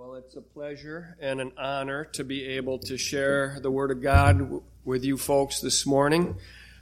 [0.00, 4.00] Well, it's a pleasure and an honor to be able to share the Word of
[4.00, 6.36] God with you folks this morning.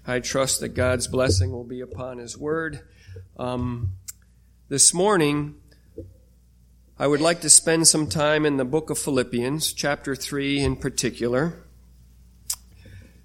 [0.07, 2.79] I trust that God's blessing will be upon His Word.
[3.37, 3.95] Um,
[4.69, 5.57] this morning,
[6.96, 10.76] I would like to spend some time in the book of Philippians, chapter 3 in
[10.76, 11.64] particular.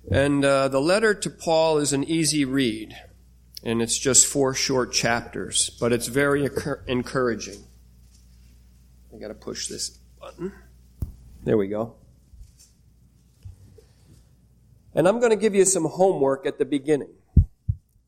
[0.10, 2.98] And uh, the letter to Paul is an easy read,
[3.64, 6.50] and it's just four short chapters, but it's very
[6.88, 7.66] encouraging.
[9.14, 9.90] I got to push this
[10.20, 10.52] button.
[11.44, 11.96] There we go.
[14.96, 17.14] And I'm going to give you some homework at the beginning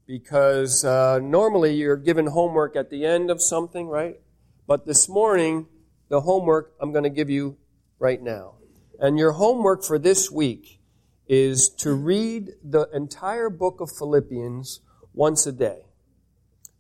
[0.08, 4.20] because uh, normally you're given homework at the end of something, right?
[4.68, 5.68] But this morning,
[6.10, 7.58] the homework I'm going to give you
[8.00, 8.56] right now.
[9.00, 10.80] And your homework for this week
[11.28, 14.80] is to read the entire book of Philippians
[15.14, 15.82] once a day.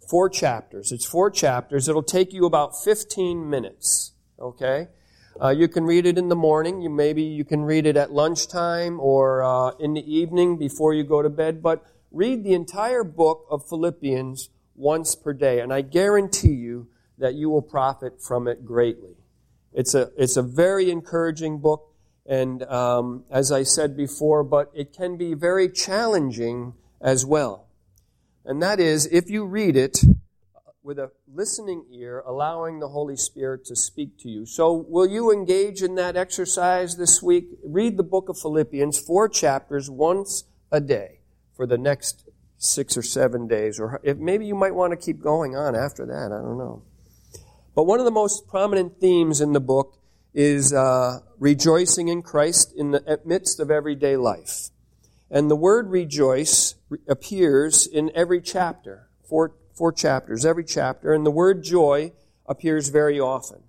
[0.10, 0.92] Four chapters.
[0.92, 1.88] It's four chapters.
[1.88, 4.14] It'll take you about 15 minutes.
[4.40, 4.88] Okay?
[5.42, 6.82] Uh, you can read it in the morning.
[6.82, 11.04] You maybe you can read it at lunchtime or uh, in the evening before you
[11.04, 11.62] go to bed.
[11.62, 17.34] But read the entire book of Philippians once per day, and I guarantee you that
[17.34, 19.16] you will profit from it greatly.
[19.74, 21.94] It's a it's a very encouraging book,
[22.26, 27.68] and um, as I said before, but it can be very challenging as well.
[28.46, 30.02] And that is, if you read it
[30.86, 34.46] with a listening ear, allowing the Holy Spirit to speak to you.
[34.46, 37.48] So, will you engage in that exercise this week?
[37.66, 41.22] Read the book of Philippians, four chapters, once a day
[41.58, 43.80] for the next six or seven days.
[43.80, 46.32] Or if maybe you might want to keep going on after that.
[46.32, 46.84] I don't know.
[47.74, 49.98] But one of the most prominent themes in the book
[50.36, 54.70] is uh, rejoicing in Christ in the midst of everyday life.
[55.32, 56.76] And the word rejoice
[57.08, 62.12] appears in every chapter, four, four chapters, every chapter, and the word joy
[62.48, 63.63] appears very often.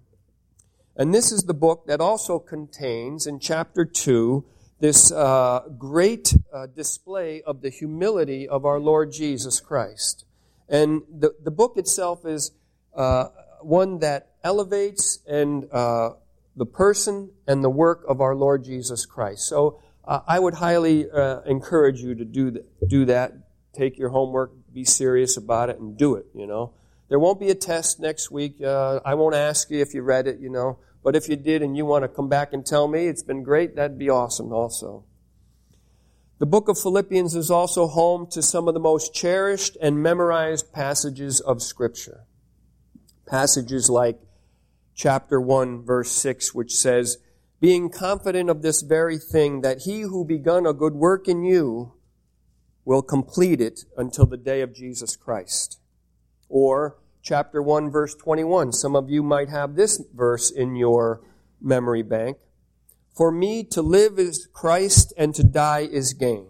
[0.97, 4.45] And this is the book that also contains, in chapter 2,
[4.81, 10.25] this uh, great uh, display of the humility of our Lord Jesus Christ.
[10.69, 12.53] And the, the book itself is
[12.95, 13.29] uh,
[13.61, 16.11] one that elevates and uh,
[16.57, 19.49] the person and the work of our Lord Jesus Christ.
[19.49, 23.33] So uh, I would highly uh, encourage you to do that, do that.
[23.77, 26.73] Take your homework, be serious about it and do it, you know.
[27.09, 28.63] There won't be a test next week.
[28.63, 30.79] Uh, I won't ask you if you read it, you know.
[31.05, 33.43] But if you did and you want to come back and tell me it's been
[33.43, 35.05] great, that'd be awesome also.
[36.39, 40.73] The book of Philippians is also home to some of the most cherished and memorized
[40.73, 42.25] passages of Scripture.
[43.27, 44.19] Passages like
[44.95, 47.19] chapter 1, verse 6, which says,
[47.61, 51.93] Being confident of this very thing, that he who begun a good work in you
[52.87, 55.79] will complete it until the day of Jesus Christ.
[56.49, 58.73] Or chapter 1 verse 21.
[58.73, 61.21] Some of you might have this verse in your
[61.61, 62.39] memory bank.
[63.15, 66.47] For me to live is Christ and to die is gain.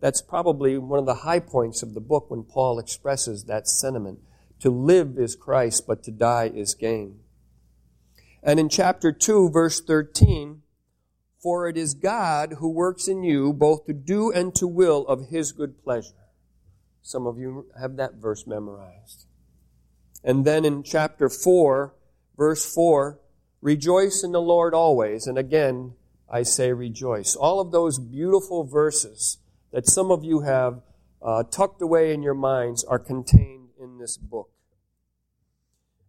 [0.00, 4.18] That's probably one of the high points of the book when Paul expresses that sentiment.
[4.60, 7.20] To live is Christ, but to die is gain.
[8.42, 10.61] And in chapter 2, verse 13,
[11.42, 15.28] for it is God who works in you both to do and to will of
[15.28, 16.28] his good pleasure.
[17.02, 19.26] Some of you have that verse memorized.
[20.22, 21.92] And then in chapter 4,
[22.36, 23.18] verse 4,
[23.60, 25.26] rejoice in the Lord always.
[25.26, 25.94] And again,
[26.30, 27.34] I say rejoice.
[27.34, 29.38] All of those beautiful verses
[29.72, 30.80] that some of you have
[31.20, 34.50] uh, tucked away in your minds are contained in this book.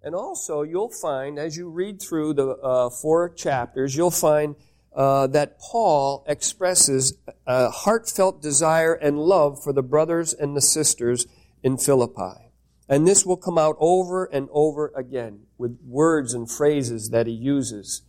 [0.04, 4.56] And also, you'll find, as you read through the uh, four chapters, you'll find
[4.96, 7.18] uh, that Paul expresses
[7.48, 11.26] a heartfelt desire and love for the brothers and the sisters
[11.64, 12.52] in Philippi.
[12.88, 17.34] And this will come out over and over again with words and phrases that he
[17.34, 18.04] uses.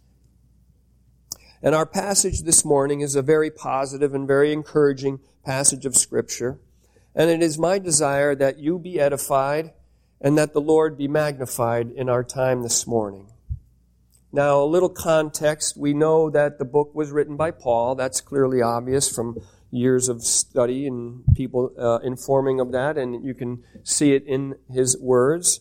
[1.62, 6.58] And our passage this morning is a very positive and very encouraging passage of Scripture.
[7.14, 9.72] And it is my desire that you be edified
[10.20, 13.28] and that the Lord be magnified in our time this morning.
[14.34, 15.76] Now, a little context.
[15.76, 17.94] We know that the book was written by Paul.
[17.94, 19.38] That's clearly obvious from
[19.70, 24.56] years of study and people uh, informing of that, and you can see it in
[24.68, 25.60] his words.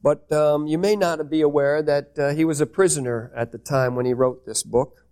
[0.00, 3.58] But um, you may not be aware that uh, he was a prisoner at the
[3.58, 5.04] time when he wrote this book.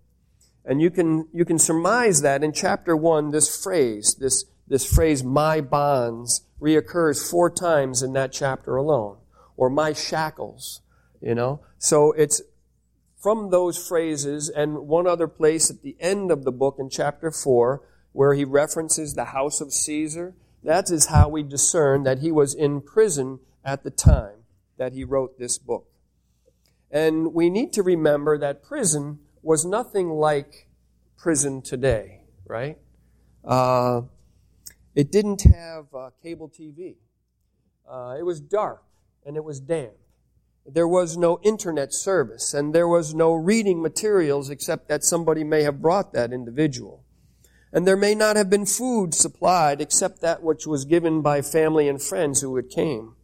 [0.65, 5.25] And you can, you can surmise that in chapter 1, this phrase, this, this phrase,
[5.25, 9.17] my bonds, reoccurs four times in that chapter alone.
[9.57, 10.83] Or my shackles,
[11.21, 11.63] you know.
[11.79, 12.43] So it's
[13.27, 17.29] from those phrases and one other place at the end of the book in chapter
[17.29, 17.83] 4
[18.13, 20.33] where he references the house of Caesar.
[20.63, 24.45] That is how we discern that he was in prison at the time
[24.77, 25.89] that he wrote this book.
[26.89, 30.69] And we need to remember that prison was nothing like
[31.17, 32.79] prison today, right?
[33.45, 34.03] Uh,
[34.95, 36.95] it didn't have uh, cable TV.
[37.91, 38.85] Uh, it was dark
[39.25, 39.95] and it was damp.
[40.69, 45.63] There was no internet service and there was no reading materials except that somebody may
[45.63, 47.05] have brought that individual.
[47.73, 51.89] And there may not have been food supplied except that which was given by family
[51.89, 53.15] and friends who had came.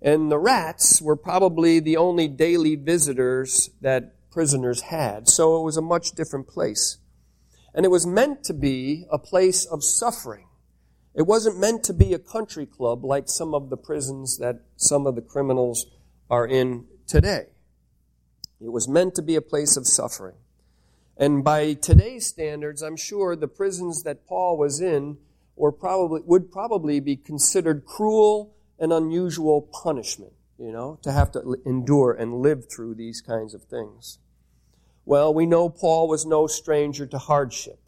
[0.00, 5.28] And the rats were probably the only daily visitors that prisoners had.
[5.28, 6.98] So it was a much different place.
[7.74, 10.46] And it was meant to be a place of suffering.
[11.14, 15.06] It wasn't meant to be a country club like some of the prisons that some
[15.06, 15.86] of the criminals
[16.30, 17.46] are in today.
[18.60, 20.36] It was meant to be a place of suffering.
[21.16, 25.18] And by today's standards, I'm sure the prisons that Paul was in
[25.54, 31.56] were probably, would probably be considered cruel and unusual punishment, you know, to have to
[31.64, 34.18] endure and live through these kinds of things.
[35.06, 37.78] Well, we know Paul was no stranger to hardship.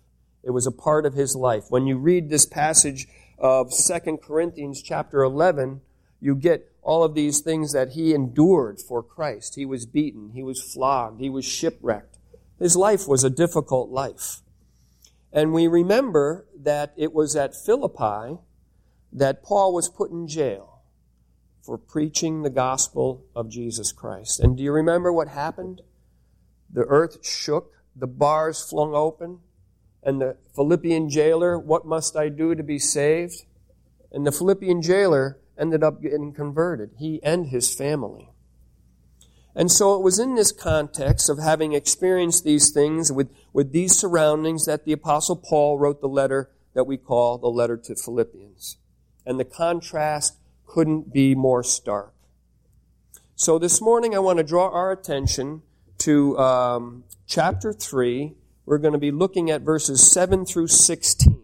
[0.42, 1.64] It was a part of his life.
[1.68, 3.08] When you read this passage
[3.38, 5.82] of 2 Corinthians chapter 11,
[6.20, 9.56] you get all of these things that he endured for Christ.
[9.56, 12.16] He was beaten, he was flogged, he was shipwrecked.
[12.58, 14.40] His life was a difficult life.
[15.30, 18.38] And we remember that it was at Philippi
[19.12, 20.80] that Paul was put in jail
[21.60, 24.40] for preaching the gospel of Jesus Christ.
[24.40, 25.82] And do you remember what happened?
[26.72, 29.40] The earth shook, the bars flung open,
[30.02, 33.44] and the Philippian jailer, What must I do to be saved?
[34.10, 38.30] And the Philippian jailer ended up getting converted, he and his family.
[39.54, 43.98] And so it was in this context of having experienced these things with, with these
[43.98, 48.76] surroundings that the Apostle Paul wrote the letter that we call the letter to Philippians.
[49.26, 52.14] And the contrast couldn't be more stark.
[53.34, 55.62] So this morning I want to draw our attention
[55.98, 58.34] to um, chapter 3.
[58.64, 61.42] We're going to be looking at verses 7 through 16.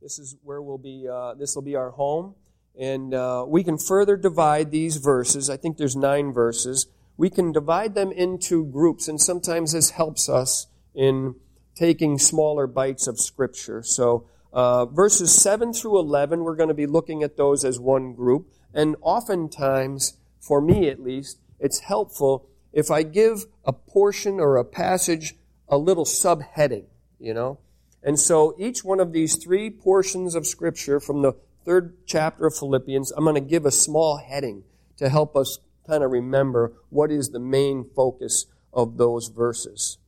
[0.00, 2.34] This is where we'll be, uh, this will be our home.
[2.78, 5.50] And uh, we can further divide these verses.
[5.50, 6.86] I think there's nine verses.
[7.16, 11.34] We can divide them into groups, and sometimes this helps us in
[11.74, 13.82] taking smaller bites of Scripture.
[13.82, 18.14] So, uh, verses 7 through 11, we're going to be looking at those as one
[18.14, 18.52] group.
[18.74, 24.64] And oftentimes, for me at least, it's helpful if I give a portion or a
[24.64, 25.34] passage
[25.68, 26.84] a little subheading,
[27.18, 27.58] you know?
[28.02, 32.56] And so each one of these three portions of Scripture from the third chapter of
[32.56, 34.64] Philippians, I'm going to give a small heading
[34.96, 39.98] to help us kind of remember what is the main focus of those verses.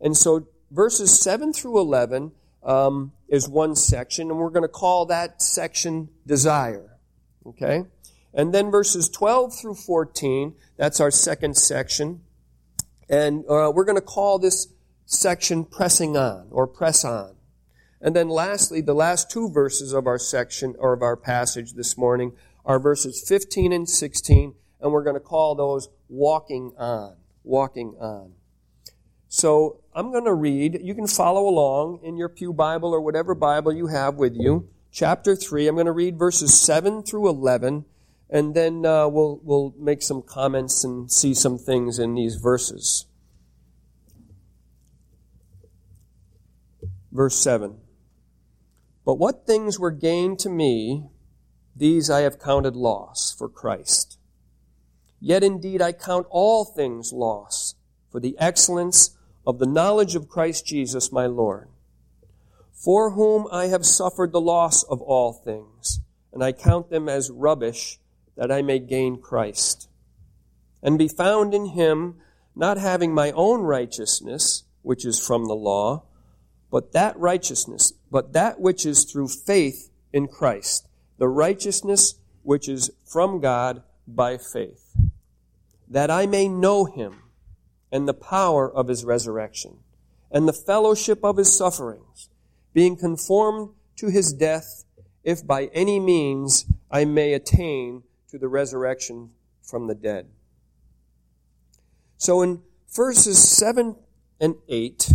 [0.00, 5.06] And so verses 7 through 11 um, is one section, and we're going to call
[5.06, 6.98] that section desire.
[7.46, 7.84] Okay?
[8.34, 12.22] And then verses 12 through 14, that's our second section.
[13.08, 14.68] And uh, we're going to call this
[15.04, 17.34] section pressing on or press on.
[18.02, 21.96] And then lastly, the last two verses of our section or of our passage this
[21.96, 22.32] morning
[22.66, 27.16] are verses 15 and 16, and we're going to call those walking on.
[27.44, 28.32] Walking on.
[29.28, 30.80] So I'm going to read.
[30.82, 34.68] You can follow along in your Pew Bible or whatever Bible you have with you.
[34.90, 35.68] Chapter 3.
[35.68, 37.84] I'm going to read verses 7 through 11,
[38.28, 43.06] and then uh, we'll, we'll make some comments and see some things in these verses.
[47.12, 47.78] Verse 7.
[49.04, 51.08] But what things were gained to me,
[51.74, 54.18] these I have counted loss for Christ.
[55.20, 57.74] Yet indeed I count all things loss
[58.10, 59.16] for the excellence
[59.46, 61.68] of the knowledge of Christ Jesus my Lord,
[62.72, 66.00] for whom I have suffered the loss of all things,
[66.32, 67.98] and I count them as rubbish
[68.36, 69.88] that I may gain Christ,
[70.82, 72.16] and be found in him,
[72.54, 76.04] not having my own righteousness, which is from the law,
[76.70, 82.90] but that righteousness, but that which is through faith in Christ, the righteousness which is
[83.06, 84.94] from God by faith,
[85.88, 87.22] that I may know him
[87.90, 89.78] and the power of his resurrection
[90.30, 92.28] and the fellowship of his sufferings,
[92.74, 94.84] being conformed to his death,
[95.24, 99.30] if by any means I may attain to the resurrection
[99.62, 100.28] from the dead.
[102.18, 102.60] So in
[102.94, 103.96] verses 7
[104.38, 105.12] and 8,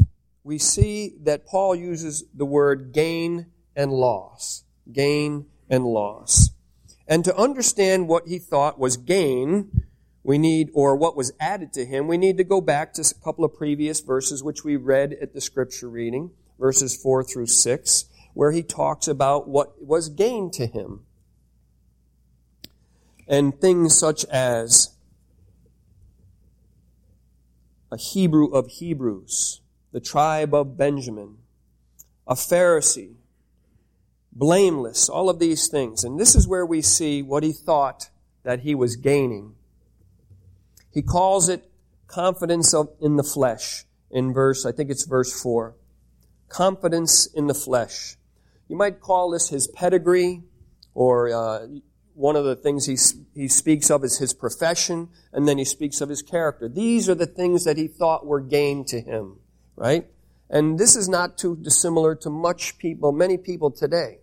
[0.48, 4.64] we see that Paul uses the word gain and loss.
[4.90, 6.52] Gain and loss.
[7.06, 9.84] And to understand what he thought was gain,
[10.24, 13.24] we need, or what was added to him, we need to go back to a
[13.26, 18.06] couple of previous verses which we read at the scripture reading, verses 4 through 6,
[18.34, 21.02] where he talks about what was gained to him.
[23.28, 24.96] And things such as
[27.92, 29.60] a Hebrew of Hebrews,
[29.92, 31.38] the tribe of Benjamin,
[32.28, 33.16] a Pharisee,
[34.32, 36.04] blameless, all of these things.
[36.04, 38.10] And this is where we see what he thought
[38.44, 39.56] that he was gaining.
[40.92, 41.70] He calls it
[42.08, 45.76] confidence of, in the flesh in verse, I think it's verse 4.
[46.50, 48.16] Confidence in the flesh.
[48.68, 50.44] You might call this his pedigree,
[50.94, 51.68] or uh,
[52.14, 52.98] one of the things he,
[53.40, 56.68] he speaks of is his profession, and then he speaks of his character.
[56.68, 59.40] These are the things that he thought were gain to him,
[59.78, 60.06] right?
[60.50, 64.20] And this is not too dissimilar to much people, many people today.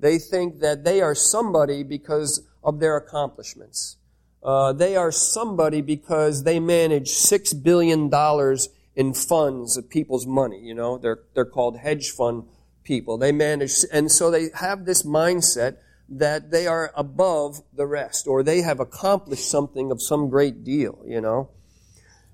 [0.00, 3.96] They think that they are somebody because of their accomplishments.
[4.42, 10.60] Uh, they are somebody because they manage six billion dollars in funds of people's money.
[10.60, 12.44] You know, they're they're called hedge fund
[12.84, 13.18] people.
[13.18, 18.42] They manage, and so they have this mindset that they are above the rest, or
[18.42, 21.02] they have accomplished something of some great deal.
[21.04, 21.50] You know,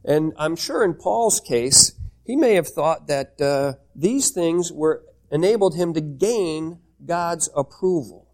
[0.05, 1.93] and I'm sure in Paul's case,
[2.25, 8.29] he may have thought that uh, these things were enabled him to gain God's approval.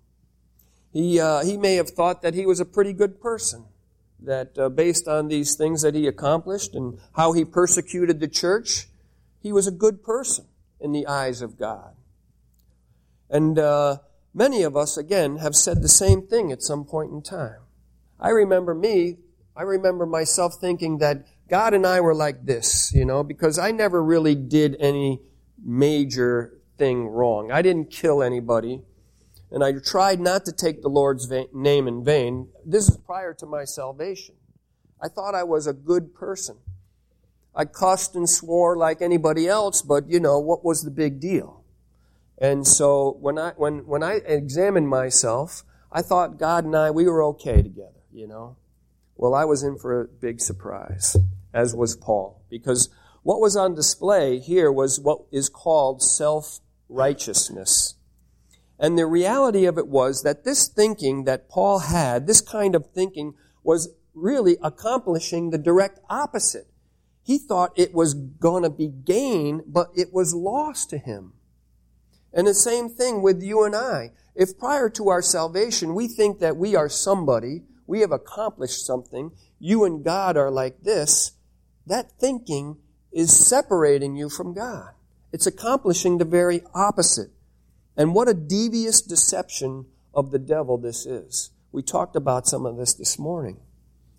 [0.92, 3.66] He, uh, he may have thought that he was a pretty good person,
[4.20, 8.88] that uh, based on these things that he accomplished and how he persecuted the church,
[9.40, 10.46] he was a good person
[10.80, 11.94] in the eyes of God.
[13.30, 13.98] And uh,
[14.34, 17.60] many of us, again, have said the same thing at some point in time.
[18.18, 19.18] I remember me,
[19.54, 23.70] I remember myself thinking that God and I were like this, you know, because I
[23.70, 25.20] never really did any
[25.64, 27.50] major thing wrong.
[27.50, 28.82] I didn't kill anybody,
[29.50, 32.48] and I tried not to take the Lord's name in vain.
[32.64, 34.34] This is prior to my salvation.
[35.00, 36.56] I thought I was a good person.
[37.54, 41.64] I cussed and swore like anybody else, but you know, what was the big deal?
[42.40, 47.06] And so when I, when, when I examined myself, I thought God and I, we
[47.06, 48.56] were okay together, you know.
[49.16, 51.16] Well, I was in for a big surprise,
[51.52, 52.88] as was Paul, because
[53.22, 57.94] what was on display here was what is called self righteousness.
[58.78, 62.90] And the reality of it was that this thinking that Paul had, this kind of
[62.92, 66.68] thinking, was really accomplishing the direct opposite.
[67.24, 71.34] He thought it was going to be gain, but it was loss to him.
[72.32, 74.12] And the same thing with you and I.
[74.34, 79.32] If prior to our salvation we think that we are somebody, we have accomplished something,
[79.58, 81.32] you and God are like this,
[81.88, 82.78] that thinking
[83.12, 84.90] is separating you from God.
[85.32, 87.30] It's accomplishing the very opposite.
[87.96, 91.50] And what a devious deception of the devil this is.
[91.72, 93.60] We talked about some of this this morning.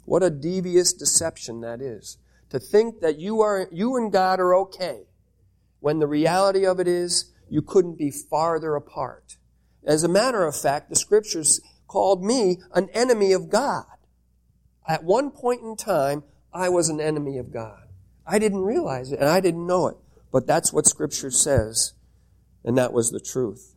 [0.06, 2.18] What a devious deception that is.
[2.50, 5.04] To think that you are, you and God are okay,
[5.80, 9.38] when the reality of it is you couldn't be farther apart.
[9.84, 13.86] As a matter of fact, the scriptures called me an enemy of God.
[14.88, 17.84] At one point in time, I was an enemy of God.
[18.26, 19.98] I didn't realize it and I didn't know it.
[20.32, 21.94] But that's what Scripture says,
[22.64, 23.74] and that was the truth.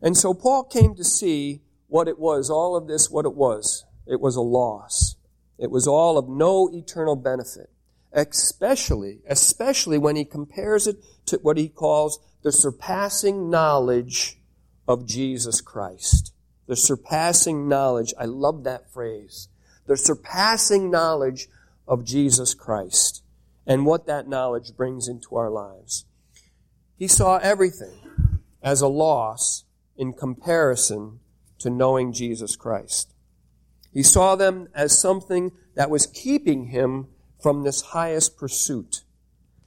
[0.00, 3.84] And so Paul came to see what it was, all of this, what it was.
[4.06, 5.16] It was a loss.
[5.58, 7.70] It was all of no eternal benefit.
[8.12, 14.38] Especially, especially when he compares it to what he calls the surpassing knowledge
[14.86, 16.32] of Jesus Christ.
[16.66, 18.14] The surpassing knowledge.
[18.18, 19.48] I love that phrase.
[19.86, 21.48] The surpassing knowledge
[21.88, 23.24] of Jesus Christ
[23.66, 26.04] and what that knowledge brings into our lives.
[26.96, 29.64] He saw everything as a loss
[29.96, 31.20] in comparison
[31.58, 33.12] to knowing Jesus Christ.
[33.92, 37.08] He saw them as something that was keeping him
[37.40, 39.02] from this highest pursuit,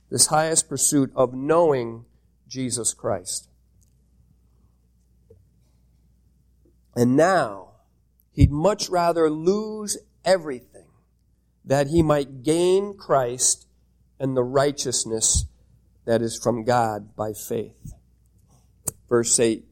[0.10, 2.06] this highest pursuit of knowing
[2.48, 3.50] Jesus Christ.
[6.96, 7.70] And now,
[8.34, 10.71] he'd much rather lose everything
[11.66, 13.68] that he might gain Christ
[14.20, 15.46] and the righteousness
[16.06, 17.94] that is from God by faith.
[19.08, 19.66] Verse 8.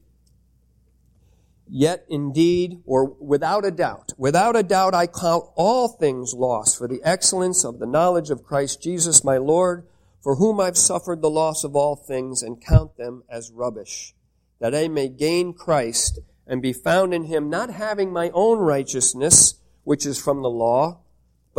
[1.71, 6.87] Yet indeed, or without a doubt, without a doubt I count all things lost for
[6.87, 9.85] the excellence of the knowledge of Christ Jesus my Lord,
[10.21, 14.15] for whom I've suffered the loss of all things and count them as rubbish,
[14.59, 19.55] that I may gain Christ and be found in him, not having my own righteousness,
[19.83, 20.99] which is from the law,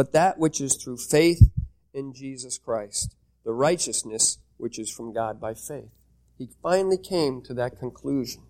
[0.00, 1.50] but that which is through faith
[1.92, 3.14] in Jesus Christ,
[3.44, 5.90] the righteousness which is from God by faith.
[6.38, 8.40] He finally came to that conclusion.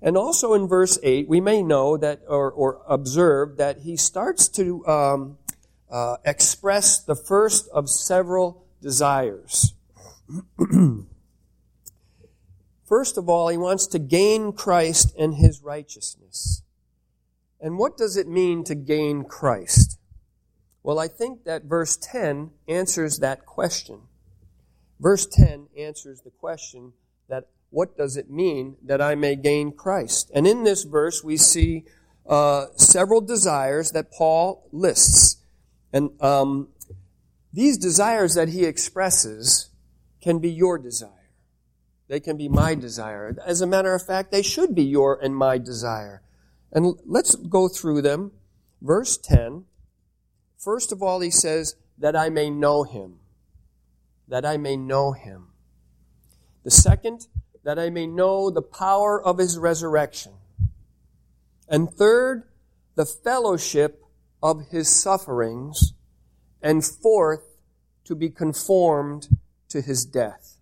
[0.00, 4.46] And also in verse 8, we may know that, or, or observe that he starts
[4.50, 5.38] to um,
[5.90, 9.74] uh, express the first of several desires.
[12.84, 16.62] first of all, he wants to gain Christ and his righteousness.
[17.60, 19.98] And what does it mean to gain Christ?
[20.82, 24.02] Well, I think that verse 10 answers that question.
[25.00, 26.92] Verse 10 answers the question
[27.28, 30.30] that what does it mean that I may gain Christ?
[30.34, 31.84] And in this verse, we see
[32.28, 35.36] uh, several desires that Paul lists.
[35.92, 36.68] And um,
[37.52, 39.70] these desires that he expresses
[40.20, 41.10] can be your desire.
[42.08, 43.36] They can be my desire.
[43.44, 46.22] As a matter of fact, they should be your and my desire.
[46.76, 48.32] And let's go through them.
[48.82, 49.64] Verse 10.
[50.58, 53.20] First of all, he says, that I may know him.
[54.28, 55.52] That I may know him.
[56.64, 57.28] The second,
[57.64, 60.32] that I may know the power of his resurrection.
[61.66, 62.42] And third,
[62.94, 64.04] the fellowship
[64.42, 65.94] of his sufferings.
[66.60, 67.56] And fourth,
[68.04, 69.28] to be conformed
[69.70, 70.58] to his death.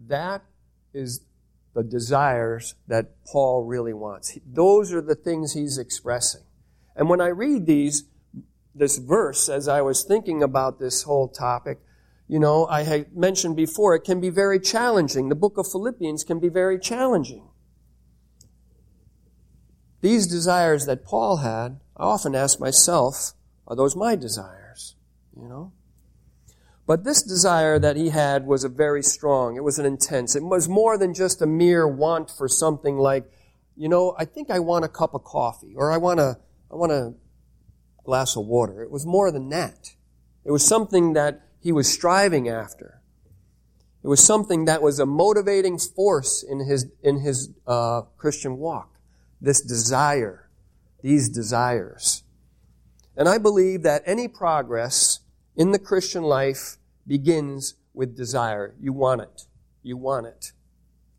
[0.00, 0.42] That
[0.92, 1.20] is
[1.78, 4.36] the desires that Paul really wants.
[4.44, 6.42] Those are the things he's expressing.
[6.96, 8.02] And when I read these,
[8.74, 11.78] this verse, as I was thinking about this whole topic,
[12.26, 15.28] you know, I had mentioned before, it can be very challenging.
[15.28, 17.48] The book of Philippians can be very challenging.
[20.00, 23.34] These desires that Paul had, I often ask myself,
[23.68, 24.96] are those my desires?
[25.40, 25.72] You know?
[26.88, 30.34] But this desire that he had was a very strong, it was an intense.
[30.34, 33.30] It was more than just a mere want for something like,
[33.76, 36.38] you know, I think I want a cup of coffee, or I want a,
[36.72, 37.12] I want a
[38.04, 38.82] glass of water.
[38.82, 39.96] It was more than that.
[40.46, 43.02] It was something that he was striving after.
[44.02, 48.94] It was something that was a motivating force in his, in his uh, Christian walk.
[49.42, 50.48] This desire,
[51.02, 52.22] these desires.
[53.14, 55.20] And I believe that any progress
[55.58, 58.74] in the Christian life begins with desire.
[58.80, 59.42] You want it.
[59.82, 60.52] You want it.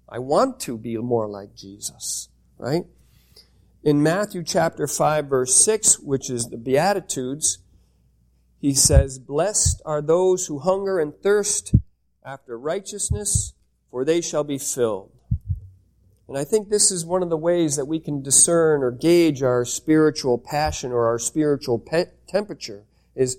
[0.08, 2.86] I want to be more like Jesus, right?
[3.84, 7.60] In Matthew chapter 5 verse 6, which is the Beatitudes,
[8.62, 11.76] he says, Blessed are those who hunger and thirst
[12.24, 13.54] after righteousness,
[13.92, 15.12] for they shall be filled.
[16.30, 19.44] And I think this is one of the ways that we can discern or gauge
[19.44, 22.84] our spiritual passion or our spiritual pe- temperature
[23.16, 23.38] is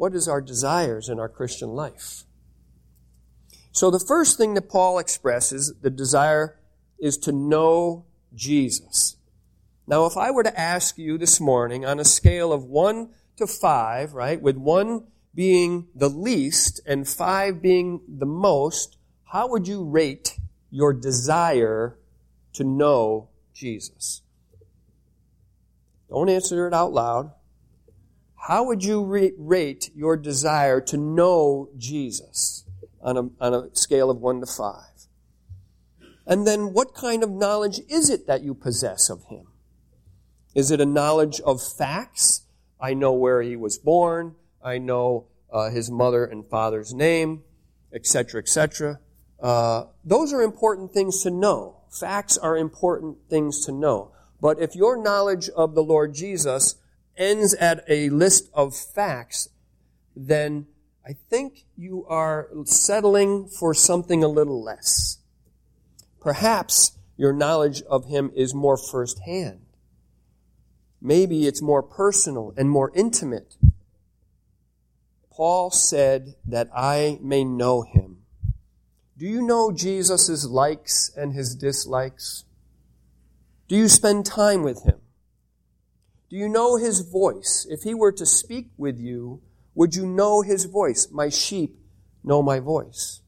[0.00, 2.24] what is our desires in our Christian life?
[3.70, 6.58] So the first thing that Paul expresses, the desire,
[6.98, 9.16] is to know Jesus.
[9.86, 13.46] Now, if I were to ask you this morning on a scale of one to
[13.46, 19.84] five, right, with one being the least and five being the most, how would you
[19.84, 20.38] rate
[20.70, 21.98] your desire
[22.54, 24.22] to know Jesus?
[26.08, 27.32] Don't answer it out loud.
[28.44, 32.64] How would you re- rate your desire to know Jesus
[33.02, 34.74] on a, on a scale of 1 to 5?
[36.26, 39.48] And then what kind of knowledge is it that you possess of him?
[40.54, 42.46] Is it a knowledge of facts?
[42.80, 44.36] I know where he was born.
[44.62, 47.42] I know uh, his mother and father's name,
[47.92, 49.00] etc., etc.
[49.40, 51.82] Uh, those are important things to know.
[51.90, 54.12] Facts are important things to know.
[54.40, 56.76] But if your knowledge of the Lord Jesus
[57.20, 59.48] ends at a list of facts,
[60.16, 60.66] then
[61.06, 65.18] I think you are settling for something a little less.
[66.20, 69.60] Perhaps your knowledge of him is more firsthand.
[71.00, 73.56] Maybe it's more personal and more intimate.
[75.30, 78.18] Paul said that I may know him.
[79.16, 82.44] Do you know Jesus' likes and his dislikes?
[83.68, 84.99] Do you spend time with him?
[86.30, 87.66] Do you know his voice?
[87.68, 89.42] If he were to speak with you,
[89.74, 91.08] would you know his voice?
[91.10, 91.76] My sheep
[92.22, 93.20] know my voice.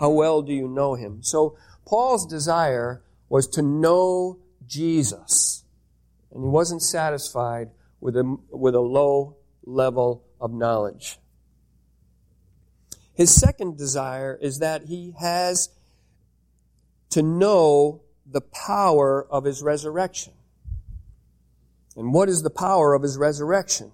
[0.00, 1.22] How well do you know him?
[1.22, 5.64] So Paul's desire was to know Jesus.
[6.32, 7.70] And he wasn't satisfied
[8.00, 11.18] with a, with a low level of knowledge.
[13.14, 15.70] His second desire is that he has
[17.10, 20.32] to know the power of his resurrection.
[21.98, 23.90] And what is the power of his resurrection?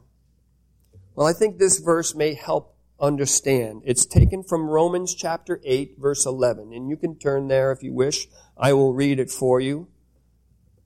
[1.14, 3.80] Well, I think this verse may help understand.
[3.86, 6.74] It's taken from Romans chapter 8, verse 11.
[6.74, 8.28] And you can turn there if you wish.
[8.58, 9.88] I will read it for you.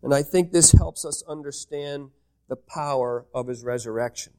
[0.01, 2.11] And I think this helps us understand
[2.49, 4.35] the power of his resurrection.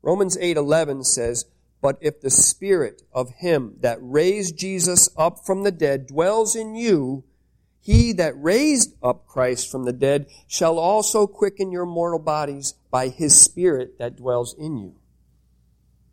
[0.00, 1.46] Romans 8:11 says,
[1.82, 6.76] "But if the spirit of him that raised Jesus up from the dead dwells in
[6.76, 7.24] you,
[7.88, 13.08] he that raised up Christ from the dead shall also quicken your mortal bodies by
[13.08, 14.96] his Spirit that dwells in you.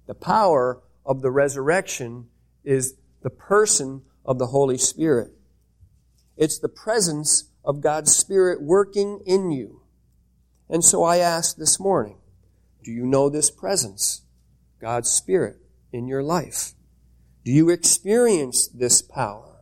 [0.07, 2.29] The power of the resurrection
[2.63, 5.33] is the person of the Holy Spirit.
[6.37, 9.81] It's the presence of God's Spirit working in you.
[10.69, 12.19] And so I ask this morning,
[12.85, 14.21] Do you know this presence,
[14.79, 15.57] God's Spirit,
[15.91, 16.71] in your life?
[17.43, 19.54] Do you experience this power?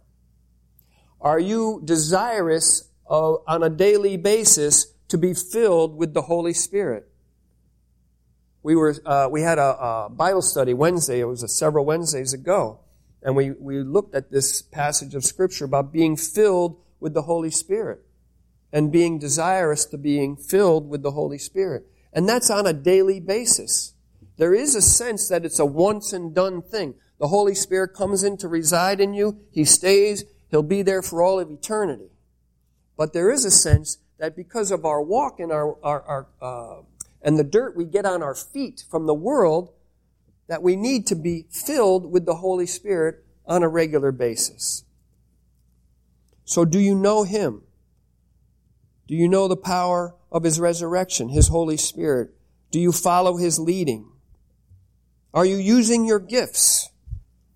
[1.23, 7.09] Are you desirous of, on a daily basis to be filled with the Holy Spirit?
[8.61, 11.21] We were, uh, we had a, a, Bible study Wednesday.
[11.21, 12.79] It was several Wednesdays ago.
[13.21, 17.51] And we, we looked at this passage of scripture about being filled with the Holy
[17.51, 18.01] Spirit
[18.73, 21.85] and being desirous to being filled with the Holy Spirit.
[22.11, 23.93] And that's on a daily basis.
[24.37, 26.95] There is a sense that it's a once and done thing.
[27.19, 29.39] The Holy Spirit comes in to reside in you.
[29.51, 30.25] He stays.
[30.53, 32.11] He'll be there for all of eternity.
[32.95, 36.81] But there is a sense that because of our walk and our, our, our uh,
[37.23, 39.73] and the dirt we get on our feet from the world,
[40.47, 44.83] that we need to be filled with the Holy Spirit on a regular basis.
[46.45, 47.63] So do you know Him?
[49.07, 52.29] Do you know the power of His resurrection, His Holy Spirit?
[52.69, 54.05] Do you follow His leading?
[55.33, 56.91] Are you using your gifts?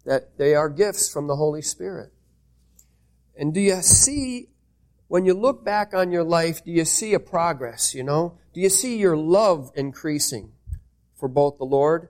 [0.03, 2.11] That they are gifts from the Holy Spirit.
[3.37, 4.49] And do you see,
[5.07, 8.37] when you look back on your life, do you see a progress, you know?
[8.53, 10.51] Do you see your love increasing
[11.15, 12.09] for both the Lord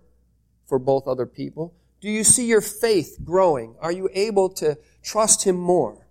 [0.66, 1.74] for both other people?
[2.00, 3.76] Do you see your faith growing?
[3.82, 6.08] Are you able to trust Him more?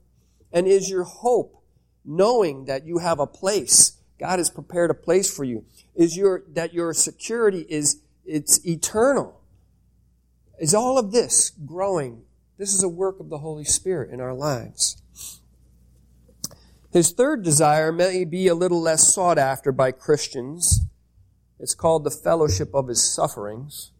[0.52, 1.62] And is your hope
[2.04, 3.92] knowing that you have a place?
[4.18, 5.64] God has prepared a place for you.
[5.94, 9.40] Is your, that your security is, it's eternal?
[10.58, 12.22] Is all of this growing?
[12.58, 15.02] This is a work of the Holy Spirit in our lives.
[16.96, 20.86] His third desire may be a little less sought after by Christians.
[21.60, 23.90] It's called the fellowship of his sufferings.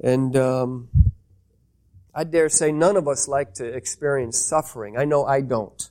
[0.00, 0.88] And um,
[2.14, 4.96] I dare say none of us like to experience suffering.
[4.96, 5.90] I know I don't.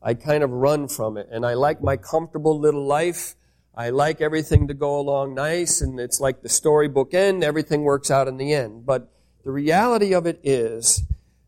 [0.00, 1.26] I kind of run from it.
[1.32, 3.34] And I like my comfortable little life.
[3.74, 7.42] I like everything to go along nice, and it's like the storybook end.
[7.42, 8.86] Everything works out in the end.
[8.86, 9.10] But
[9.42, 11.02] the reality of it is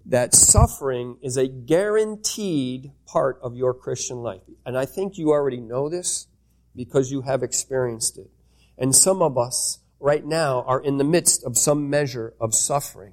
[0.06, 4.42] that suffering is a guaranteed part of your Christian life.
[4.66, 6.26] And I think you already know this
[6.74, 8.30] because you have experienced it.
[8.78, 13.12] And some of us right now are in the midst of some measure of suffering.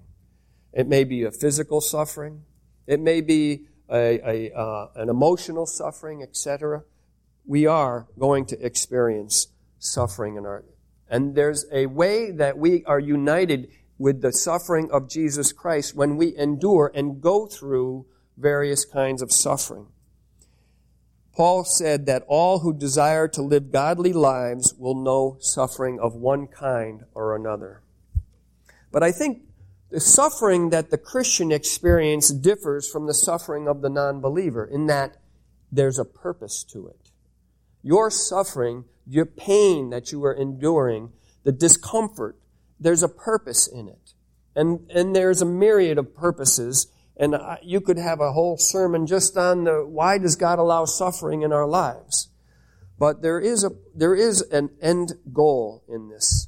[0.73, 2.43] It may be a physical suffering.
[2.88, 6.84] It may be a, a uh, an emotional suffering, etc.
[7.45, 9.47] We are going to experience
[9.80, 10.63] suffering in our,
[11.10, 13.69] and there's a way that we are united
[14.00, 18.08] with the suffering of Jesus Christ when we endure and go through
[18.38, 19.88] various kinds of suffering.
[21.36, 26.48] Paul said that all who desire to live godly lives will know suffering of one
[26.48, 27.82] kind or another.
[28.92, 29.44] But I think
[29.92, 35.18] the suffering that the Christian experience differs from the suffering of the non-believer in that
[35.72, 37.12] there's a purpose to it.
[37.84, 41.12] Your suffering, your pain that you are enduring,
[41.44, 42.38] the discomfort,
[42.80, 44.13] there's a purpose in it.
[44.56, 46.88] And, and there's a myriad of purposes
[47.20, 51.42] and you could have a whole sermon just on the why does God allow suffering
[51.42, 52.30] in our lives.
[52.98, 56.48] But there is a, there is an end goal in this.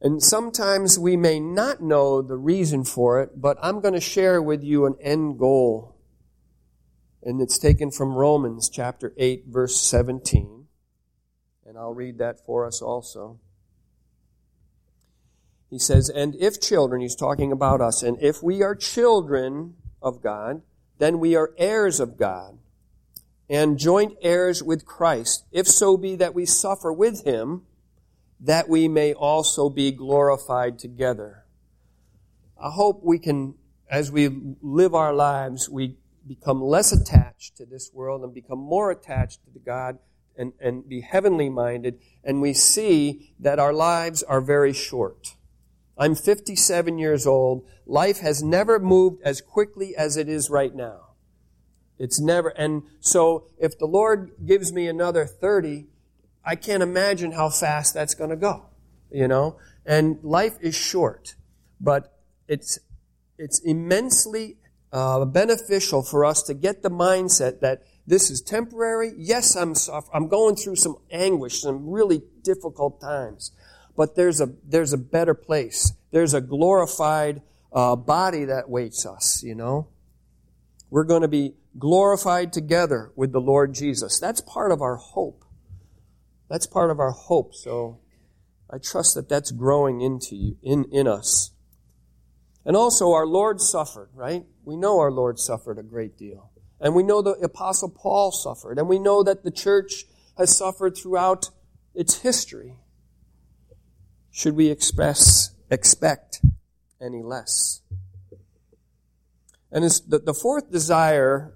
[0.00, 4.42] And sometimes we may not know the reason for it, but I'm going to share
[4.42, 5.96] with you an end goal.
[7.22, 10.66] And it's taken from Romans chapter 8 verse 17.
[11.64, 13.38] And I'll read that for us also.
[15.70, 20.22] He says, and if children, he's talking about us, and if we are children of
[20.22, 20.62] God,
[20.98, 22.58] then we are heirs of God
[23.50, 27.62] and joint heirs with Christ, if so be that we suffer with him,
[28.40, 31.44] that we may also be glorified together.
[32.62, 33.54] I hope we can,
[33.90, 34.28] as we
[34.60, 39.58] live our lives, we become less attached to this world and become more attached to
[39.58, 39.98] God
[40.36, 45.34] and, and be heavenly minded, and we see that our lives are very short.
[45.98, 47.66] I'm 57 years old.
[47.84, 51.08] Life has never moved as quickly as it is right now.
[51.98, 55.86] It's never, and so if the Lord gives me another 30,
[56.44, 58.66] I can't imagine how fast that's going to go,
[59.10, 59.58] you know?
[59.84, 61.34] And life is short,
[61.80, 62.78] but it's,
[63.36, 64.58] it's immensely
[64.92, 69.12] uh, beneficial for us to get the mindset that this is temporary.
[69.16, 70.10] Yes, I'm suffering.
[70.14, 73.50] I'm going through some anguish, some really difficult times
[73.98, 75.92] but there's a, there's a better place.
[76.12, 79.88] There's a glorified uh, body that waits us, you know.
[80.88, 84.20] We're going to be glorified together with the Lord Jesus.
[84.20, 85.44] That's part of our hope.
[86.48, 87.56] That's part of our hope.
[87.56, 87.98] So
[88.70, 91.50] I trust that that's growing into you, in, in us.
[92.64, 94.44] And also our Lord suffered, right?
[94.64, 96.52] We know our Lord suffered a great deal.
[96.80, 98.78] And we know the apostle Paul suffered.
[98.78, 100.04] And we know that the church
[100.36, 101.50] has suffered throughout
[101.96, 102.76] its history.
[104.38, 106.40] Should we express, expect
[107.00, 107.82] any less?
[109.72, 111.54] And the, the fourth desire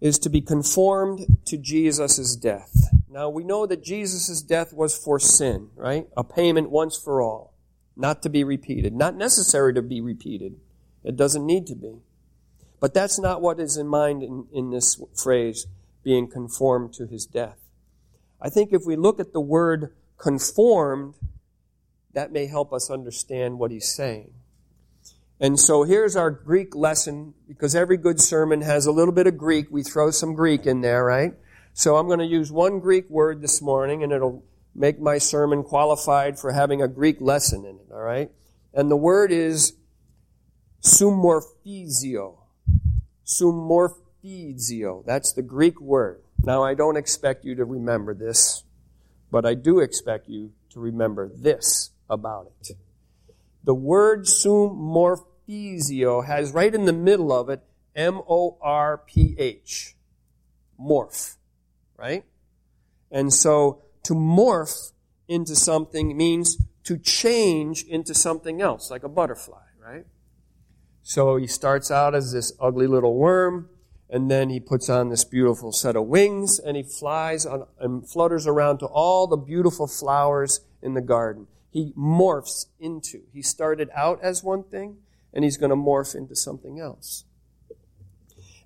[0.00, 2.72] is to be conformed to Jesus' death.
[3.08, 6.08] Now we know that Jesus' death was for sin, right?
[6.16, 7.54] A payment once for all,
[7.96, 10.56] not to be repeated, not necessary to be repeated.
[11.04, 12.00] It doesn't need to be.
[12.80, 15.68] But that's not what is in mind in, in this phrase,
[16.02, 17.58] being conformed to his death.
[18.40, 21.14] I think if we look at the word conformed,
[22.16, 24.32] that may help us understand what he's saying.
[25.38, 29.36] And so here's our Greek lesson, because every good sermon has a little bit of
[29.36, 29.66] Greek.
[29.70, 31.34] We throw some Greek in there, right?
[31.74, 34.42] So I'm going to use one Greek word this morning, and it'll
[34.74, 38.30] make my sermon qualified for having a Greek lesson in it, all right?
[38.72, 39.74] And the word is
[40.80, 42.38] sumorphizio.
[43.26, 45.04] Sumorphizio.
[45.04, 46.22] That's the Greek word.
[46.42, 48.64] Now, I don't expect you to remember this,
[49.30, 52.76] but I do expect you to remember this about it.
[53.64, 57.62] The word sumorphizio has right in the middle of it
[57.96, 59.96] M-O-R-P-H.
[60.78, 61.36] Morph.
[61.96, 62.24] Right?
[63.10, 64.92] And so to morph
[65.26, 70.04] into something means to change into something else, like a butterfly, right?
[71.02, 73.70] So he starts out as this ugly little worm,
[74.08, 78.08] and then he puts on this beautiful set of wings, and he flies on, and
[78.08, 83.24] flutters around to all the beautiful flowers in the garden he morphs into.
[83.34, 84.96] He started out as one thing,
[85.34, 87.26] and he's going to morph into something else.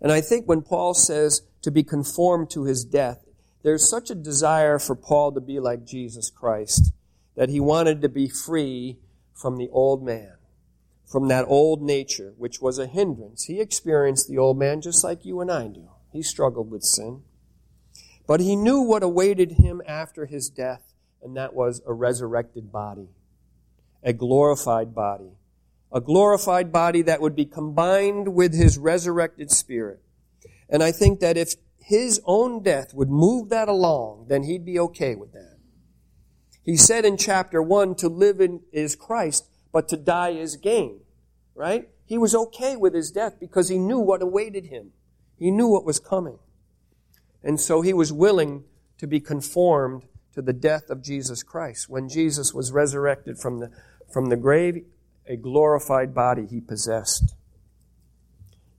[0.01, 3.25] And I think when Paul says to be conformed to his death,
[3.65, 6.93] there's such a desire for Paul to be like Jesus Christ
[7.35, 8.99] that he wanted to be free
[9.35, 10.35] from the old man,
[11.05, 13.47] from that old nature, which was a hindrance.
[13.47, 15.89] He experienced the old man just like you and I do.
[16.13, 17.23] He struggled with sin.
[18.29, 20.90] But he knew what awaited him after his death
[21.23, 23.09] and that was a resurrected body,
[24.03, 25.33] a glorified body,
[25.93, 30.01] a glorified body that would be combined with his resurrected spirit.
[30.69, 34.79] And I think that if his own death would move that along, then he'd be
[34.79, 35.59] okay with that.
[36.63, 41.01] He said in chapter 1, to live in, is Christ, but to die is gain.
[41.55, 41.89] Right?
[42.05, 44.93] He was okay with his death because he knew what awaited him.
[45.37, 46.39] He knew what was coming.
[47.43, 48.65] And so he was willing
[48.99, 50.05] to be conformed
[50.41, 51.89] to the death of Jesus Christ.
[51.91, 53.71] When Jesus was resurrected from the,
[54.11, 54.85] from the grave,
[55.27, 57.35] a glorified body he possessed.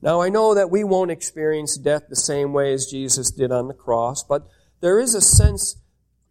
[0.02, 3.68] Now I know that we won't experience death the same way as Jesus did on
[3.68, 4.48] the cross, but
[4.80, 5.76] there is a sense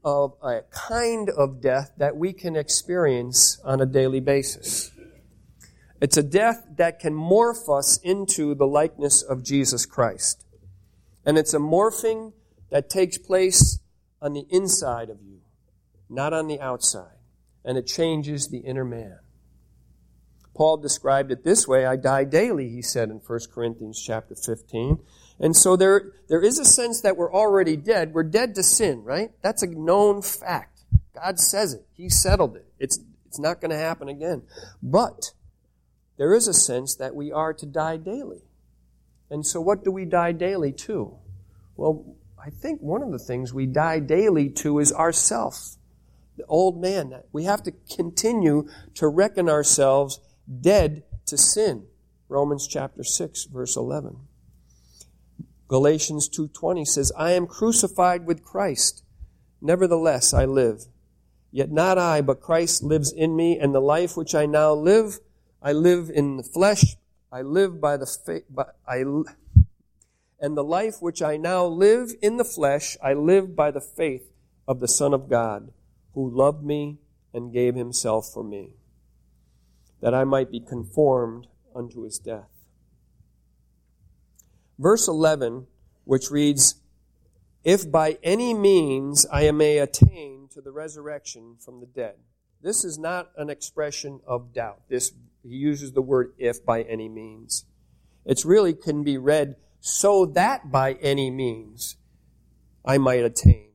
[0.04, 4.90] of a kind of death that we can experience on a daily basis.
[6.00, 10.44] It's a death that can morph us into the likeness of Jesus Christ.
[11.24, 12.32] And it's a morphing
[12.70, 13.78] that takes place
[14.20, 15.40] on the inside of you,
[16.09, 17.16] not on the outside.
[17.64, 19.18] And it changes the inner man.
[20.54, 24.98] Paul described it this way, I die daily, he said in 1 Corinthians chapter 15.
[25.38, 28.12] And so there, there is a sense that we're already dead.
[28.12, 29.30] We're dead to sin, right?
[29.42, 30.80] That's a known fact.
[31.14, 31.87] God says it.
[31.92, 32.66] He settled it.
[32.78, 34.42] It's, it's not going to happen again.
[34.83, 35.33] But
[36.18, 38.42] there is a sense that we are to die daily.
[39.30, 41.16] And so what do we die daily to?
[41.76, 45.76] Well, I think one of the things we die daily to is ourself,
[46.37, 47.22] the old man.
[47.33, 50.20] We have to continue to reckon ourselves
[50.61, 51.87] dead to sin.
[52.29, 54.16] Romans chapter 6 verse 11.
[55.68, 59.05] Galatians 2:20 says, "I am crucified with Christ;
[59.61, 60.87] nevertheless I live.
[61.53, 65.20] Yet not I, but Christ lives in me, and the life which I now live,
[65.61, 66.96] I live in the flesh.
[67.31, 69.05] I live by the faith, but I
[70.40, 74.33] and the life which I now live in the flesh, I live by the faith
[74.66, 75.72] of the Son of God,
[76.14, 76.98] who loved me
[77.35, 78.76] and gave himself for me,
[80.00, 82.48] that I might be conformed unto his death.
[84.79, 85.66] Verse 11,
[86.05, 86.76] which reads,
[87.62, 92.14] If by any means I may attain to the resurrection from the dead.
[92.62, 94.81] This is not an expression of doubt.
[94.88, 97.66] This, he uses the word if by any means.
[98.24, 101.96] It's really can be read so that by any means
[102.84, 103.70] I might attain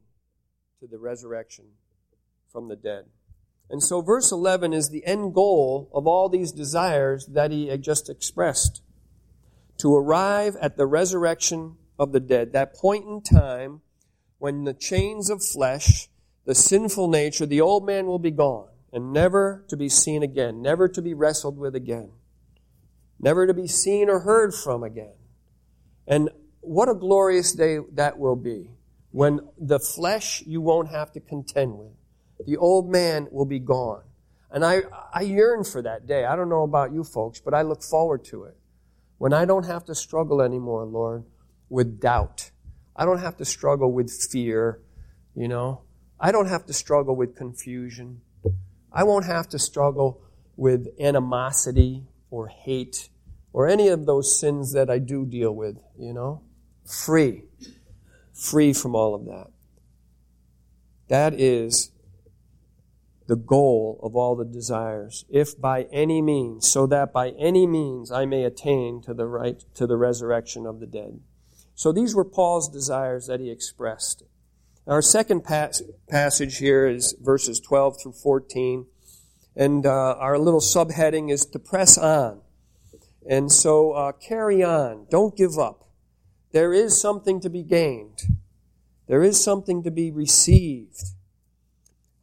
[0.80, 1.66] to the resurrection
[2.52, 3.06] from the dead.
[3.70, 7.82] And so verse 11 is the end goal of all these desires that he had
[7.82, 8.82] just expressed.
[9.80, 13.82] To arrive at the resurrection of the dead, that point in time
[14.38, 16.08] when the chains of flesh,
[16.46, 20.62] the sinful nature, the old man will be gone and never to be seen again,
[20.62, 22.12] never to be wrestled with again,
[23.20, 25.14] never to be seen or heard from again.
[26.08, 26.30] And
[26.62, 28.70] what a glorious day that will be
[29.12, 31.94] when the flesh you won't have to contend with.
[32.46, 34.04] The old man will be gone.
[34.52, 36.26] And I, I yearn for that day.
[36.26, 38.58] I don't know about you folks, but I look forward to it.
[39.18, 41.24] When I don't have to struggle anymore, Lord,
[41.70, 42.52] with doubt.
[42.96, 44.82] I don't have to struggle with fear,
[45.36, 45.82] you know.
[46.20, 48.22] I don't have to struggle with confusion.
[48.92, 50.22] I won't have to struggle
[50.56, 53.10] with animosity or hate
[53.56, 56.42] or any of those sins that I do deal with, you know.
[56.86, 57.44] Free.
[58.34, 59.48] Free from all of that.
[61.08, 61.92] That is
[63.28, 68.12] the goal of all the desires, if by any means, so that by any means
[68.12, 71.22] I may attain to the right, to the resurrection of the dead.
[71.76, 74.24] So these were Paul's desires that he expressed.
[74.86, 78.88] Our second pas- passage here is verses 12 through 14.
[79.56, 82.42] And uh, our little subheading is to press on.
[83.28, 85.08] And so uh, carry on.
[85.10, 85.86] Don't give up.
[86.52, 88.22] There is something to be gained.
[89.08, 91.02] There is something to be received.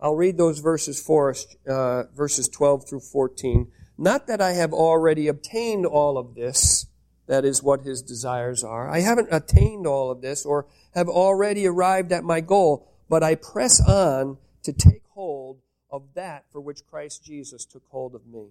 [0.00, 3.70] I'll read those verses for us, uh, verses 12 through 14.
[3.98, 6.86] Not that I have already obtained all of this,
[7.26, 8.90] that is what his desires are.
[8.90, 13.36] I haven't attained all of this or have already arrived at my goal, but I
[13.36, 15.60] press on to take hold
[15.90, 18.48] of that for which Christ Jesus took hold of me.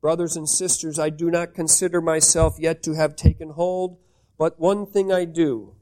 [0.00, 3.98] Brothers and sisters, I do not consider myself yet to have taken hold,
[4.38, 5.74] but one thing I do,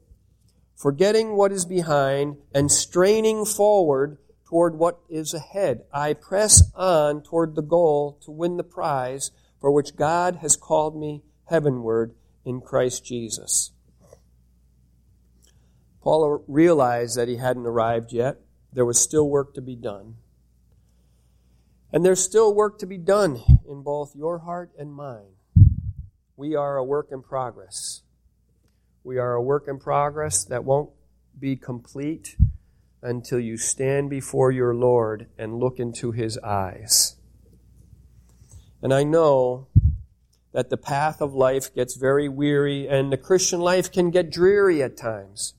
[0.75, 5.81] forgetting what is behind and straining forward toward what is ahead.
[5.93, 10.99] I press on toward the goal to win the prize for which God has called
[10.99, 13.71] me heavenward in Christ Jesus.
[16.01, 18.37] Paul realized that he hadn't arrived yet.
[18.71, 20.15] There was still work to be done.
[21.91, 25.35] And there's still work to be done in both your heart and mine.
[26.35, 28.01] We are a work in progress.
[29.03, 30.89] We are a work in progress that won't
[31.39, 32.35] be complete
[33.01, 37.15] until you stand before your Lord and look into his eyes.
[38.81, 39.67] And I know
[40.51, 44.83] that the path of life gets very weary and the Christian life can get dreary
[44.83, 45.53] at times.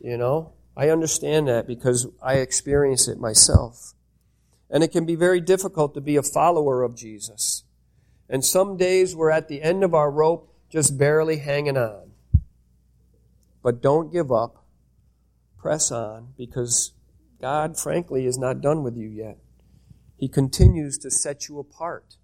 [0.00, 3.94] You know, I understand that because I experience it myself.
[4.70, 7.64] And it can be very difficult to be a follower of Jesus.
[8.28, 12.12] And some days we're at the end of our rope, just barely hanging on.
[13.62, 14.64] But don't give up.
[15.58, 16.92] Press on because
[17.40, 19.38] God, frankly, is not done with you yet.
[20.16, 22.16] He continues to set you apart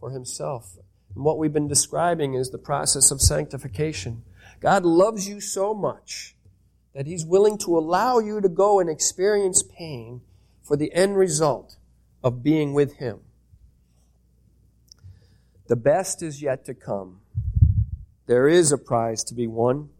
[0.00, 0.76] for Himself.
[1.14, 4.24] And what we've been describing is the process of sanctification.
[4.60, 6.34] God loves you so much
[6.94, 10.22] that He's willing to allow you to go and experience pain
[10.62, 11.76] for the end result
[12.22, 13.20] of being with Him.
[15.68, 17.20] The best is yet to come.
[18.26, 19.90] There is a prize to be won,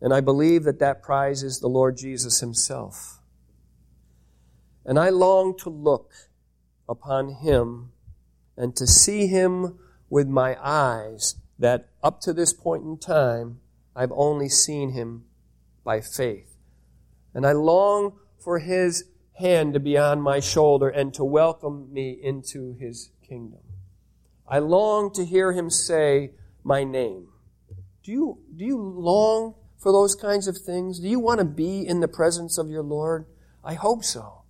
[0.00, 3.20] and I believe that that prize is the Lord Jesus Himself.
[4.84, 6.12] And I long to look
[6.88, 7.92] upon Him
[8.56, 9.78] and to see Him
[10.10, 13.60] with my eyes that up to this point in time,
[13.94, 15.24] I've only seen Him
[15.84, 16.56] by faith.
[17.34, 22.18] And I long for His hand to be on my shoulder and to welcome me
[22.22, 23.60] into His kingdom.
[24.46, 27.28] I long to hear Him say my name.
[28.02, 31.00] Do you, do you long for those kinds of things?
[31.00, 33.26] Do you want to be in the presence of your Lord?
[33.64, 34.42] I hope so.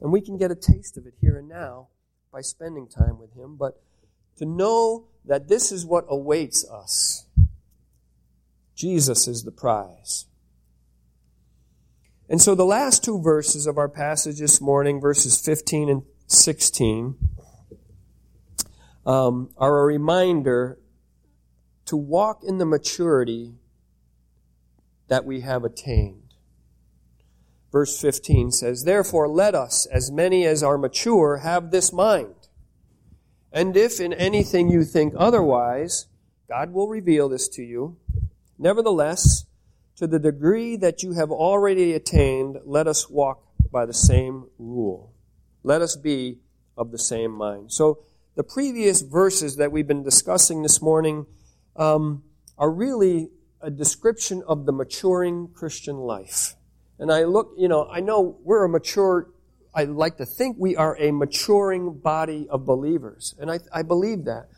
[0.00, 1.88] And we can get a taste of it here and now
[2.32, 3.80] by spending time with Him, but
[4.38, 7.26] to know that this is what awaits us.
[8.74, 10.26] Jesus is the prize.
[12.28, 17.16] And so the last two verses of our passage this morning, verses 15 and 16,
[19.04, 20.78] um, are a reminder
[21.84, 23.54] to walk in the maturity
[25.08, 26.34] that we have attained.
[27.70, 32.34] Verse 15 says, Therefore let us, as many as are mature, have this mind.
[33.52, 36.06] And if in anything you think otherwise,
[36.48, 37.98] God will reveal this to you.
[38.58, 39.44] Nevertheless,
[39.96, 45.12] to the degree that you have already attained, let us walk by the same rule.
[45.62, 46.38] Let us be
[46.76, 47.72] of the same mind.
[47.72, 48.00] So,
[48.36, 51.26] the previous verses that we've been discussing this morning
[51.76, 52.24] um,
[52.58, 53.30] are really
[53.60, 56.56] a description of the maturing Christian life.
[56.98, 59.30] And I look, you know, I know we're a mature,
[59.72, 63.36] I like to think we are a maturing body of believers.
[63.38, 64.48] And I, I believe that.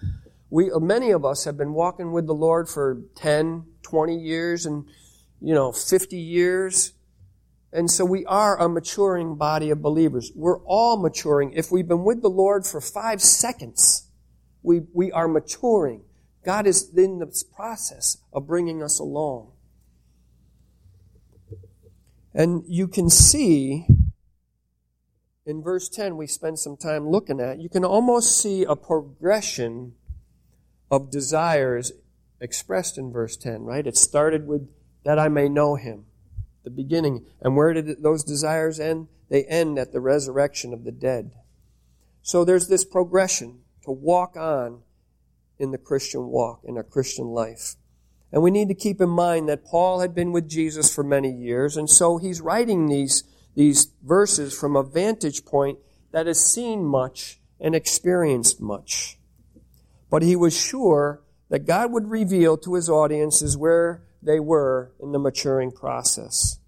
[0.49, 4.87] We, many of us have been walking with the Lord for 10, 20 years and,
[5.41, 6.93] you know, 50 years.
[7.73, 10.33] And so we are a maturing body of believers.
[10.35, 11.53] We're all maturing.
[11.53, 14.09] If we've been with the Lord for five seconds,
[14.63, 16.03] we, we are maturing.
[16.45, 19.53] God is in the process of bringing us along.
[22.33, 23.87] And you can see
[25.47, 29.95] in verse 10 we spend some time looking at, you can almost see a progression
[30.91, 31.93] of desires
[32.41, 33.87] expressed in verse 10, right?
[33.87, 34.69] It started with
[35.07, 36.05] that I may know him,
[36.65, 37.25] the beginning.
[37.41, 39.07] And where did those desires end?
[39.29, 41.31] They end at the resurrection of the dead.
[42.23, 44.81] So there's this progression to walk on
[45.61, 47.77] in the Christian walk, in a Christian life.
[48.33, 51.31] And we need to keep in mind that Paul had been with Jesus for many
[51.31, 53.23] years, and so he's writing these,
[53.55, 55.79] these verses from a vantage point
[56.11, 59.21] that has seen much and experienced much.
[60.11, 65.13] But he was sure that God would reveal to his audiences where they were in
[65.13, 66.59] the maturing process.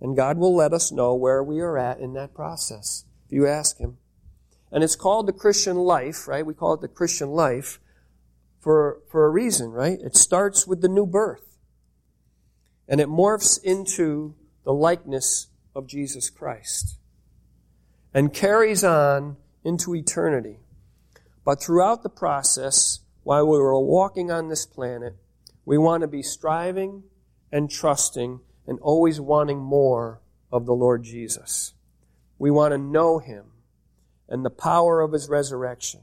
[0.00, 3.46] And God will let us know where we are at in that process if you
[3.46, 3.96] ask him.
[4.70, 6.44] And it's called the Christian life, right?
[6.44, 7.80] We call it the Christian life
[8.60, 9.98] for, for a reason, right?
[10.00, 11.56] It starts with the new birth.
[12.88, 14.34] And it morphs into
[14.64, 16.98] the likeness of Jesus Christ.
[18.12, 20.58] And carries on into eternity.
[21.44, 25.16] But throughout the process, while we were walking on this planet,
[25.66, 27.02] we want to be striving
[27.52, 31.74] and trusting and always wanting more of the Lord Jesus.
[32.38, 33.46] We want to know Him
[34.28, 36.00] and the power of His resurrection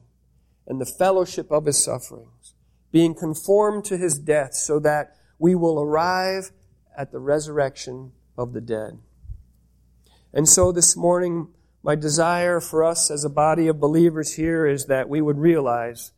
[0.68, 2.54] and the fellowship of His sufferings,
[2.92, 6.52] being conformed to His death so that we will arrive
[6.98, 9.00] at the resurrection of the dead.
[10.34, 11.48] And so this morning,
[11.82, 16.12] my desire for us as a body of believers here is that we would realize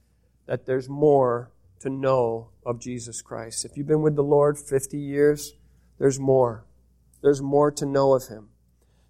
[0.48, 3.66] that there's more to know of Jesus Christ.
[3.66, 5.54] If you've been with the Lord 50 years,
[6.00, 6.66] there's more.
[7.22, 8.50] There's more to know of Him.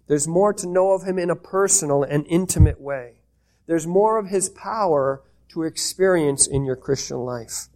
[0.06, 3.22] There's more to know of Him in a personal and intimate way.
[3.66, 7.68] There's more of His power to experience in your Christian life.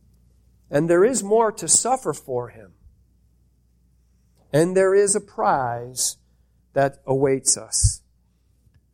[0.71, 2.73] And there is more to suffer for Him.
[4.53, 6.17] And there is a prize
[6.73, 8.03] that awaits us.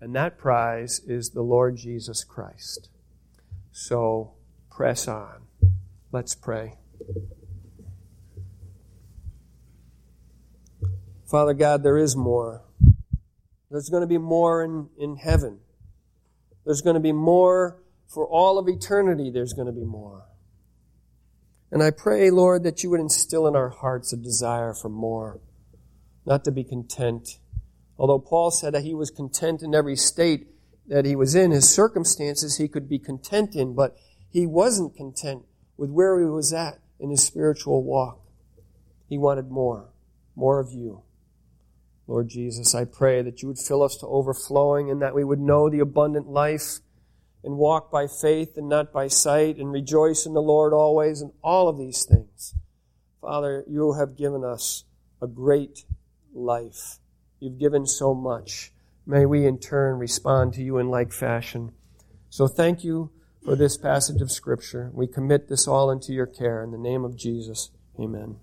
[0.00, 2.88] And that prize is the Lord Jesus Christ.
[3.72, 4.34] So
[4.70, 5.42] press on.
[6.12, 6.78] Let's pray.
[11.24, 12.62] Father God, there is more.
[13.70, 15.58] There's going to be more in, in heaven.
[16.64, 19.30] There's going to be more for all of eternity.
[19.30, 20.24] There's going to be more.
[21.72, 25.40] And I pray, Lord, that you would instill in our hearts a desire for more,
[26.24, 27.38] not to be content
[27.98, 30.48] Although Paul said that he was content in every state
[30.86, 33.96] that he was in, his circumstances he could be content in, but
[34.30, 35.44] he wasn't content
[35.76, 38.20] with where he was at in his spiritual walk.
[39.08, 39.90] He wanted more,
[40.34, 41.02] more of you.
[42.06, 45.40] Lord Jesus, I pray that you would fill us to overflowing and that we would
[45.40, 46.78] know the abundant life
[47.42, 51.32] and walk by faith and not by sight and rejoice in the Lord always and
[51.42, 52.54] all of these things.
[53.20, 54.84] Father, you have given us
[55.20, 55.84] a great
[56.32, 56.98] life.
[57.40, 58.72] You've given so much.
[59.04, 61.72] May we in turn respond to you in like fashion.
[62.30, 63.10] So thank you
[63.46, 64.90] for this passage of Scripture.
[64.92, 66.64] We commit this all into your care.
[66.64, 68.40] In the name of Jesus, amen.